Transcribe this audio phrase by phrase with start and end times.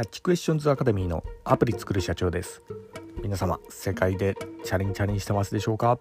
[0.00, 2.62] キャッチクエスチョンズアカデミーのアプリ作る社長です。
[3.22, 4.34] 皆様世界で
[4.64, 5.98] チャレンチャレンしてますでしょうか、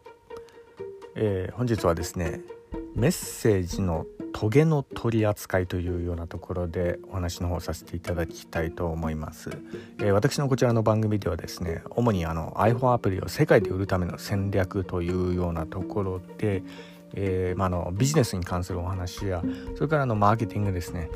[1.15, 2.39] えー、本日はですね
[2.95, 9.49] メッセージのトゲの取り扱いというようなところでお話の方させていただきたいと思います、
[9.99, 16.63] えー、私のこちらの番組ではですね主にあの iPhone アプリを世界で売るための戦略というようなところで
[17.15, 19.43] えーまあ、のビジネスに関するお話や
[19.75, 21.09] それからのマーケティングですね、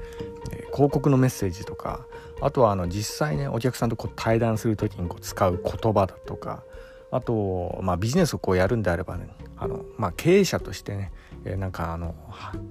[0.52, 2.06] えー、広告のメッセージとか
[2.42, 6.64] あとはあの実際ねお客さんとこう対談する時にこう使う言葉だとか
[7.12, 11.12] あと、まあ、ビジネスをこうやるんであればねあの、まあ、経営者としてね、
[11.46, 12.16] えー、なんかあの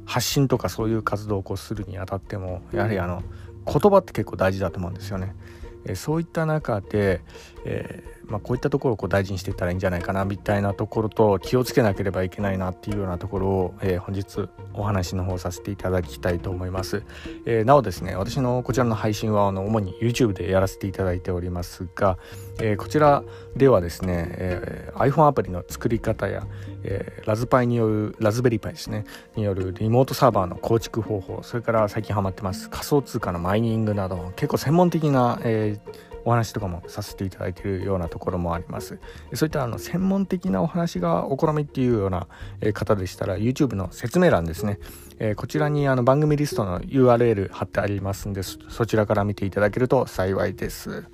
[0.05, 3.23] 発信とかそういう活動をこうするにあたってもやはりあの
[3.65, 5.37] 言葉って結構大事だと思うんですよね。
[5.85, 7.21] えー、そういった中で、
[7.65, 17.05] えーまあ、こういったところをこう大事にしていったらいいんじゃないかなみたいなところと気をつけなければいけないなっていうようなところを、えー、本日お話の方させていただきたいと思います、
[17.45, 22.17] えー、なおですね私のこちらの配信はあの主に YouTube でやらせていただいておりますが、
[22.59, 23.23] えー、こちら
[23.55, 26.47] ではですね、え iPhone アプリの作り方や、
[26.85, 29.05] えラズパイによるラズベリーパイですね
[29.37, 38.99] によるリモートサーバーの構築方法それから最近ハマってます仮想通貨のマイニングなど結構専門的な、えーお話とかもさせていただいているようなところもあります。
[39.35, 42.27] そういったあの専門的なお話がお好みっていうような
[42.75, 44.79] 方でしたら YouTube の説明欄ですね、
[45.19, 51.05] えこちらにあの番組リストの URL 貼ってありますんでそちらから見ていただけると幸いです。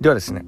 [0.00, 0.44] ではですね、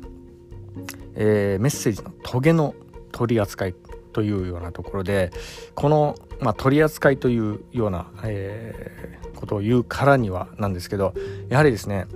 [1.15, 2.75] えー、メッセージのトゲの
[3.13, 3.75] 取り扱い
[4.13, 5.31] というようなところで
[5.75, 11.15] この、まあ、取り扱いというような、えー、ことを言うからにはなんですけど
[11.49, 12.07] やはりですね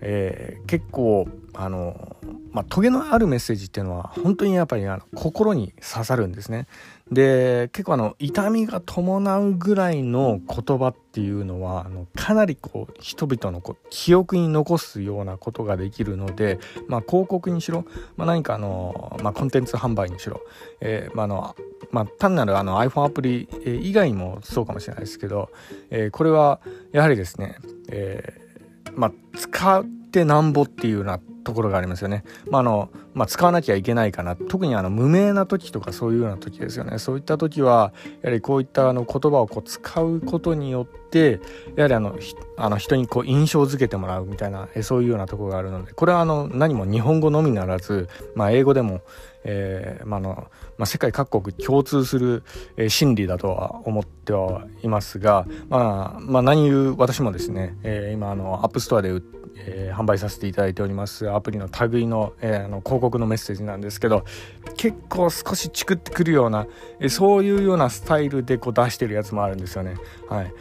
[0.00, 2.16] えー、結構あの、
[2.52, 6.66] まあ、トゲのあるメッセージっていうのは本当にやっぱりあの心に刺さるんですね。
[7.10, 17.86] で結構あの痛みが伴うぐらいの言葉っていうのはあのかなりこう人々のこう記憶に残すようなことができるので、まあ、広告にしろ、
[18.16, 20.42] まあ、何かあの、まあ、コンテンツ販売にしろ、
[20.80, 21.56] えーまあの
[21.90, 25.50] まあ、単なるあの iPhone アプリ以外もそうかもしれないですけど、
[25.90, 26.60] えー、これは
[26.92, 27.56] やはりですね、
[27.88, 28.47] えー
[28.98, 32.24] まあ、使ってなんぼっていうようなところがありますよね。
[32.50, 34.36] まあ、あの、まあ、使わなきゃいけないかな。
[34.36, 36.98] 特にあの、無名な時とかそういうような時ですよね。
[36.98, 41.40] そういった時は、やはりこういったあの言葉をこう使うことによって、
[41.74, 42.18] やはりあの、
[42.58, 49.00] あの人にこう印象づけてもらうみたいな、えそういうようなところがあるので、これはあの、何も日本語のみならず、まあ、英語でも、
[49.44, 52.42] えー、まあのまあ、世界各国共通する、
[52.76, 59.20] えー、心理だとは思ってはいますが、まあ、まあ何言う私もですね、えー、今あの App Store で、
[59.66, 64.24] えー、販売させていただいておりますアプリの類の,、えー、あの広告のメッセージなんですけど
[64.76, 66.66] 結構少しチクってくるような、
[67.00, 69.96] えー、そういうようなスタイルでこう出してるやつもあるんですよね。
[70.28, 70.52] はい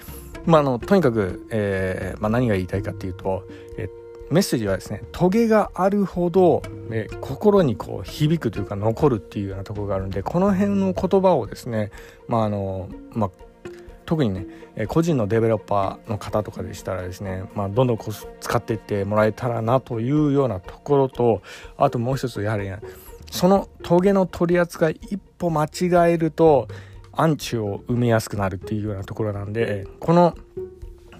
[0.45, 3.43] まあ、あのとにかく、えーまあ、何が言いたいかっていうと、
[3.77, 11.91] えーメッセージはですねトゲがあるほど、え心にこう響くというか残るっていうようなところがあるんでこの辺の言葉をですね
[12.27, 13.31] まああのまあ
[14.07, 14.47] 特にね
[14.77, 21.41] え個人のデベロッパーの方とかでしたらですね、まあ、どんどんこう使っていってもらえたらなというようなところと
[21.77, 22.79] あともう一つやはり、ね、
[23.29, 26.69] そのトゲの取り扱い一歩間違えると
[27.11, 30.37] アンチを埋めやすくなるっていうようなところなんでこの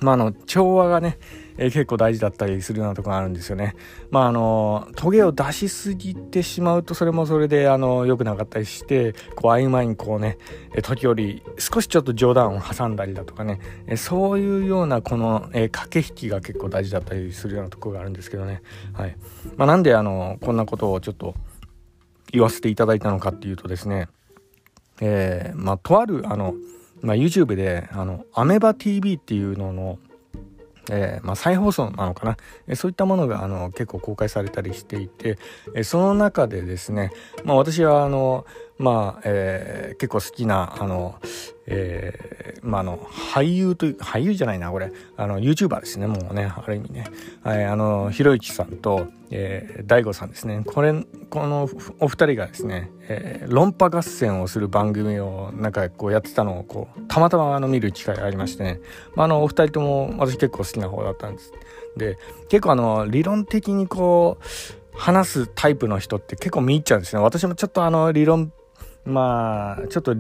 [0.02, 1.18] まあ、の調和がね
[1.58, 3.76] えー、結構大事だったりするようなとこがあるんですよね。
[4.12, 10.38] まああのトゲを出しすぎてしまうとそれもそれであの良くなかったりしてこう曖昧にこうね
[10.76, 18.62] え時折少しちょっと冗談を挟んだりだとかね、えー、そういうようなこの、え、駆け引きが結構大事だったりするようなとこがあるんですけどね。
[18.94, 19.18] はい。
[19.56, 21.36] まあ、なんであのこんなことをちょっと
[22.32, 24.10] 言わせていただいたのかっていうとですね、
[25.02, 26.54] え、まあとあるあの
[27.02, 30.00] まあ、YouTube であのアメバ TV っていうのの
[30.90, 32.38] えー、まあ、再放送なのかな、
[32.68, 35.38] えー、そういったものがあの結構公開されたりしていて、
[35.76, 37.12] えー、その中でですね、
[37.44, 38.46] まあ、私はあの、
[38.78, 41.16] まあえー、結構好きなあの、
[41.66, 44.92] えー、まあ、の俳優という俳優じゃないなこれ。
[45.16, 47.06] あの YouTuber ですねもうねある意味ね、
[47.44, 50.64] はい、あのひろゆきさんと、えー、大悟さんですね。
[50.66, 50.94] これ
[51.30, 51.70] この
[52.00, 58.80] お二人がですね、えー、論破合戦をする番組をなんかこうやってたのをこうたまたまあの見る機会がありましてね、
[59.16, 61.52] まあ、あのお二人とも私結構好きな方だったんです。
[61.98, 62.18] で
[62.50, 64.44] 結構あの理論的にこう
[64.98, 67.22] 話すタイプの人って結構見入っちゃうんですね。
[67.22, 68.52] 私もちょっとあの理論
[69.08, 70.14] まあちょっと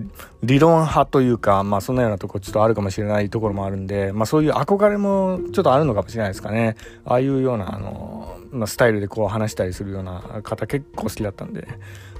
[0.43, 6.77] 理論派というかまあそんなようなとこちょっとあるかもしれないところもあるんでまあそういう憧れもちょっとあるのかもしれないですかね。
[7.05, 11.67] ああいうようなあの、まあ、スタイルでこう話したりするような方結構好きだったんで。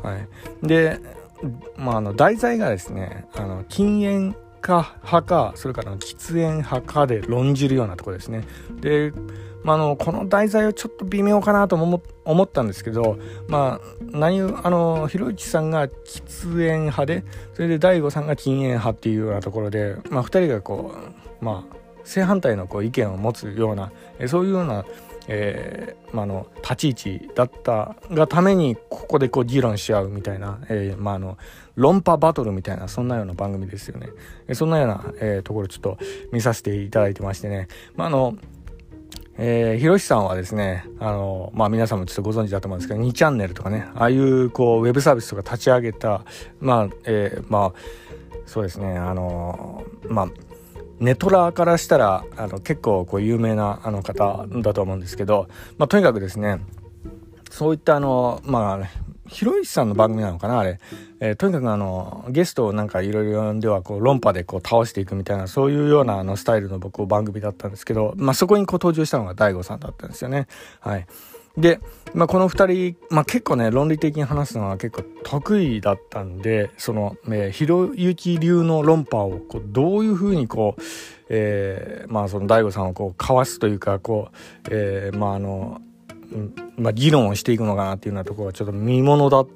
[0.04, 0.68] はい。
[0.68, 1.00] で
[1.78, 8.44] まああの題材がですねあの禁煙家派かそれから喫煙派かで論じるようなところですね。
[8.80, 9.14] で、
[9.64, 13.18] まあ、のこの題材はちょっと微妙かなとも思ったんですけど
[13.48, 17.24] まあ何あのひろゆきさんが喫煙派で
[17.54, 20.94] それで大悟さんが禁煙派っていうようなところで、まあ、2人がこ
[21.42, 23.92] うまあ正反対のこう意見を持つような
[24.28, 24.86] そういうような
[25.28, 31.38] えーまあの、立ち位置だったがためにここでこう議論し合うみたいな、えーまあ、の
[31.76, 34.10] 論破バトルみたいなそんなような番組ですよね。
[34.54, 35.98] そんなような、えー、ところちょっと
[36.32, 38.38] 見させていただいてましてね、まあ、あの
[39.40, 46.24] え、ひろしさんはですね、あの、まあ皆さんもちょっとご存知だと思うんですけど、2チャンネルとかね、ああいうこう、ウェブサービスとか立ち上げた、
[46.60, 47.74] まあ、えー、まあ、
[48.48, 50.30] そうですね、あの、まあ、
[51.00, 55.48] ネトラーからしたらあの結構こう有名なあの方だと思うんですけど、
[55.78, 56.60] まあ、とにかくですね
[57.50, 60.80] そういったあのまあひろゆきさんの番組なのかなあれ、
[61.20, 70.48] えー、とにかくあのゲストをなんかいろいろ呼んではこう論破でこう倒していくみたいなそういうようなあのスタイルの僕番組だったんですけど、まあ、そこにこう登場したのが大悟さんだったんですよね。
[70.80, 71.08] はい。
[71.58, 71.80] で、
[72.14, 80.82] まあ、この2人、まあ、結構ね論理的に話すのは結構得意だったんでその、えー、ひろゆき流の論破をこうどういうふうにこう、
[81.30, 84.36] えー、まあその大悟さんをこうかわすというかこう、
[84.70, 85.82] えー、まああの、
[86.78, 89.52] まあ、議論をしていくのかなっていうようなところはちょっと見ものだった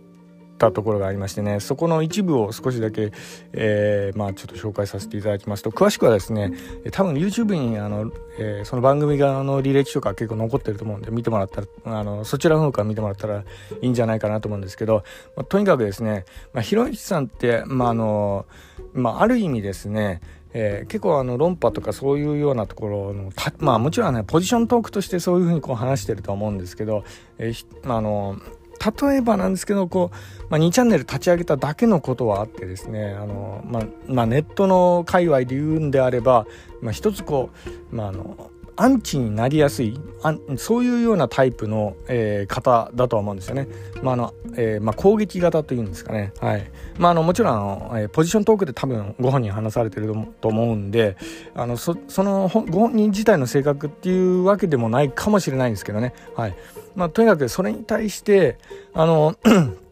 [0.62, 3.12] たところがありましてねそこの一部を少しだけ、
[3.54, 6.54] えー、まあちょっと紹介させていただきますと詳しくはですね
[6.92, 13.44] 多分 YouTube にあの、えー、その番組側の履歴とか結構残ってると思うんで見てもらったらあのそちらの方から見てもらったらい
[13.82, 15.04] いんじゃないかなと思うんですけど、
[15.36, 18.46] まあ、とにかくですね、まあ、ひろゆきさんって、まああの
[18.94, 20.22] まあ、ある意味ですね
[20.54, 27.04] えー、結構あの論破とかそういうようなところのまあもちろんねポジショントークとしてそういうふうにこう話してると思うんですけど、
[27.38, 28.38] えー、あの
[28.82, 36.48] 例えばなんですけどこう、まあ、2チャンネル立ち上げただけのことはあってですねあの、まあ、まあ、ネットの界隈で言うんであれば、
[36.82, 37.52] まあ、一つこ
[37.92, 43.68] う、まあ、あのアンチになりやすいあそういうようなタイプの、えー、方だとは思うんですよね。
[44.02, 46.34] まあのえーまあ、攻撃型というんですかね。
[46.40, 51.16] はいまあ、あのもちろんあの、えー、ポジショントークで多分ご本人話されてると思うんで
[51.54, 56.14] あのそのご本人自体の性格っていうわけでもないかもしれないんですけどね。
[56.36, 56.56] はい
[56.96, 58.58] まあ、とにかくそれに対して
[58.94, 59.36] あの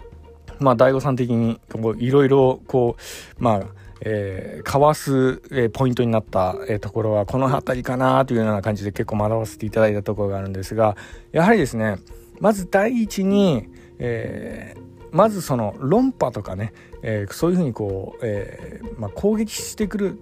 [0.59, 1.59] まあ大悟さん的に
[1.97, 10.95] いろいろこうまあえー、かわす、えー、ポイントになった、えー、ところはこの辺りかなというような感じで結構学ばせていただいたところがあるんですが
[11.31, 11.97] やはりですね
[12.39, 13.67] まず第一に、
[13.97, 14.81] えー、
[15.11, 20.19] まずその論破とかね、えー、そういうふうにこう、えーまあ、攻撃してくる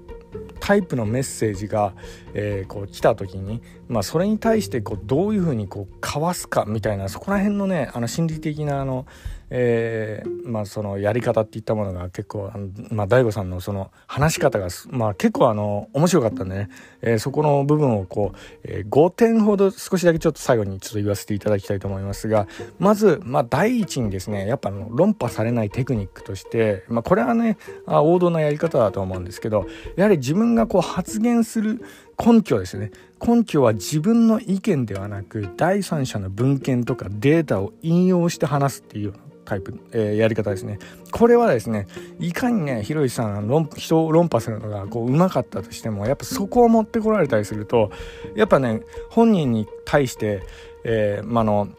[0.59, 1.93] タイプのメッセージが、
[2.33, 9.05] えー、こう来た時に、まあ、それに対してこうどういうふうにこうかわすかみたいなそこら辺のねあの心理的なあの、
[9.49, 16.69] えー、まあ、そのやり方っていったものが結構あの、まあ、大悟さんのその話し方が、まあ、結構あの面白かったんでね、
[17.01, 22.47] えー、そこの部分をこう、えー、5点ほど少しだけちょっと最後にちょっと言わせていただきたいと思いますが
[22.79, 29.65] まず、まあ、第一にですねやっぱあの論破されないテクニックとして、まあ、これはね王道なやり方だと思うんですけど
[29.95, 31.81] やはり自分がこう発言する
[32.23, 32.91] 根拠ですね
[33.25, 39.13] 根拠は自分の意見ではなく第三者の文献とかデータを引用して話すっていう
[39.47, 40.77] タイプ、えー、やり方ですね。
[41.09, 41.87] これはですね、
[42.19, 47.89] いかにね、ひろゆきさん論、人を論破するのがこう、うまかったとしても、やっぱそこを持ってこられたりすると、
[48.35, 50.43] やっぱね、本人に対して、
[50.83, 51.69] えー、まあの、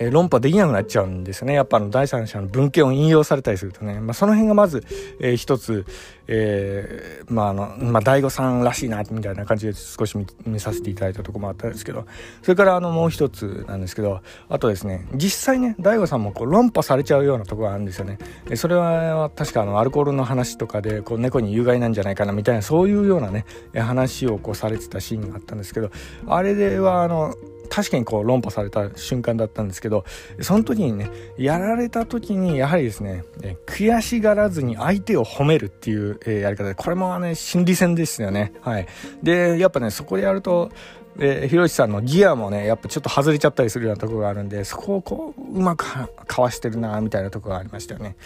[0.00, 1.52] え、論破できなくなっちゃうんですね。
[1.52, 4.00] やっぱあの第三者の文献を引用されたりするとね。
[4.00, 4.82] まあ、その辺がまず、
[5.20, 5.84] えー、一つ、
[6.26, 10.16] えー、まああの、まあ、大悟さんらしいな、みたいな感じで少し
[10.46, 12.06] 見させていただいたとこもあったんですけど、
[12.42, 18.18] それからあのもう一つなんですけど、あとですね、実際ね、大悟さんもこう論破されちゃうようなとこがあるんですよね。
[18.54, 25.90] それは確かあのアルコールの話とかで、こう猫に有害なんじゃないかなみたいな、そういうようなね、話をこうされてたシーンがあったんですけど、
[26.26, 27.34] あれではあの、
[27.70, 30.04] 確かにこう論破された瞬間だったんですけど
[30.40, 33.24] その時にねやられた時にやはりですね
[33.66, 38.86] 悔しがらずに相手を褒めるっていう、えやり方でこれもね心理戦ですよねはい
[39.22, 40.70] でやっぱねそこでやると
[41.16, 45.84] で、ひろしさんのギアもね、やっぱちょっと外れちゃったりするようなとこがあるんで、そこをこう、うまく
[46.26, 48.16] かわしてるな、みたいなとこがありましたよね。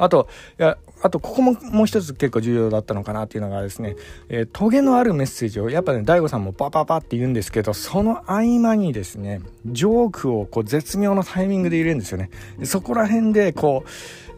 [0.00, 0.28] あと、
[0.58, 3.96] いや、あと、ここももう一つ結構重要だったのかなっていうのがですね、
[4.28, 12.30] えー、トゲのあるメッセージを、やっぱね、大悟さんもパパパって言うんですけど、その合間にですね、ジョークをこう、絶妙なタイミングで入れるんですよね。
[12.64, 13.90] そこら辺で、こう、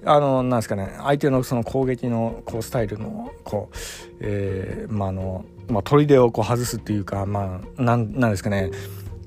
[0.04, 3.76] あの、なんですかね、相手のその攻撃のこうスタイルの、こう、
[4.20, 8.70] えー、まあ、あの、まあ、砦をこう外すっていうか、まあ、なん、なんですかね、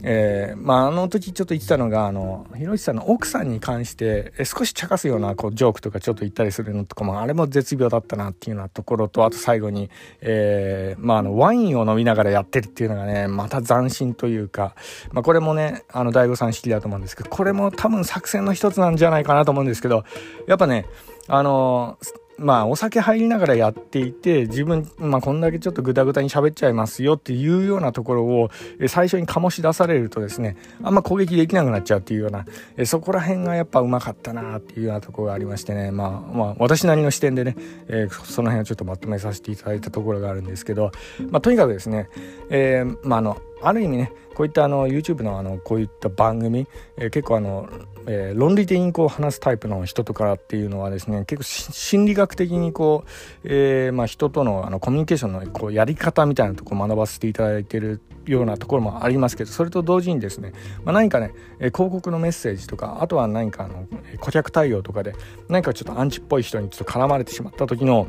[0.08, 9.90] えー、まあ、あの時ちょっと言ってたのが、あの、ひろしさんの奥さんに関して、え少し茶化すような、こう、ジョークとかちょっと言ったりするのとかも、あれも絶妙だったなっていうようなところと、あと最後に、
[10.22, 14.76] えー、まあ、あの、ワインを飲みながらやってるっていうのがね、また斬新というか、
[15.12, 20.04] まあ、これもね、あの、大悟さん式だと思うんですけど、これも多分作戦の一つなんじゃないかなと思うんですけど、
[20.48, 20.86] やっぱね、
[21.28, 28.50] あのーまあお酒入りながらやっていて自分、まあ、こんだけちょっとグダグダに喋っちゃいますよっていうようなところを
[28.88, 32.46] 最初に醸し出されるとですねあんま攻撃できなくなっちゃうっていうような
[32.86, 37.56] そこら辺がやっぱうまかったなっていうようなところがありましてねまあまあ私なりの視点でね、
[37.88, 40.92] えー、その辺をちょっとまとめさせていただいたところがあるんですけど、
[41.30, 42.10] まあ、とにかくですね、
[42.50, 47.70] えー、まああのある意味ねこういったあの YouTube のあのこういった番組、えー、結構あの、
[48.06, 53.10] えー、論理的にこう話すタイプの人とかっていうのはですね結構心理学的にこう、
[53.46, 60.52] えーまあ、人とのあのコミュニケーションのこうやり方みたいなとこ学ばせていただいてるようなところもありますけどそれと同時にですね、
[60.84, 63.88] まあ、何かね、え広告のメッセージとかあとは何かあの
[64.20, 65.16] 顧客対応とかで
[65.48, 68.08] 何かちょっとアンチっぽい人にちょっと絡まれてしまった時の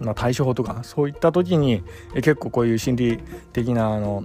[0.00, 3.18] まあ、対処法とかそういった時にえ結構こういう心理
[3.52, 4.24] 的なあの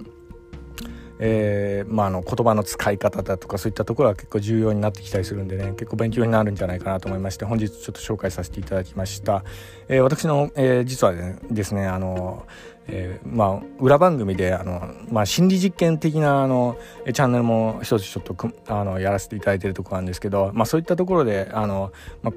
[1.20, 9.44] えーまあ、あの言葉の使い方だとかそういったところは結構重要になってきたりするんでね結構勉強になるんじゃないかなと思いまして本日ちょっと紹介させていただきました、
[9.88, 11.14] えー、私の、えー、実は、
[11.50, 12.46] ですねあの
[12.90, 18.34] えー、まあ、裏番組であの、まあ、心理実験的なあのチャンネルも一つちょっと
[18.66, 22.34] あのやらせていただいてるところなんですけど、まあ、そういったところであの、まあ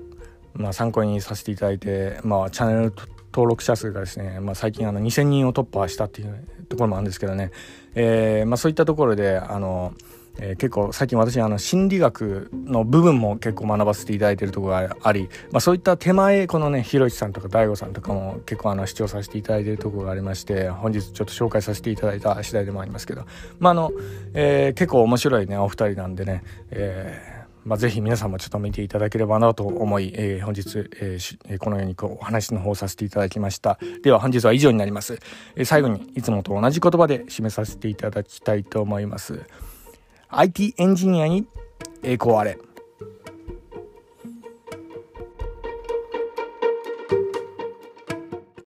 [0.54, 2.94] まあ、参考にさせていただいて、まあ、チャンネル
[3.34, 7.52] 登録者数がですね、まあ、最近あの2000人を突破したっていうところもあるんですけどね、
[7.96, 9.94] えーまあ、そういったところであの、
[10.40, 23.26] えー、結構最近私あの心理学の部分も結構学ばせていただいてるところがあり、まあ、そういった手前このねひろしさんとか大悟さんとかも結構あの視聴させていただいてるところがありまして本日ちょっと紹介させていただいた次第でもありますけど、
[23.60, 23.92] まああの
[24.34, 33.78] えー、結構面白いねお二人なんでね、えーまあ、ぜひ皆さんもちょっと見ていただければなと思い、えー、本日、えー、このようにこうお話の方させていただきました。
[34.02, 35.20] では本日は以上になります。
[35.56, 39.42] えー、最後にいつもと同じ言葉で締めさせていただきたいと思います。
[40.30, 41.46] IT エンジニアに
[42.04, 42.58] 栄光あれ。